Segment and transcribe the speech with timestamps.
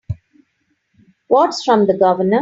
[1.27, 2.39] What's from the Governor?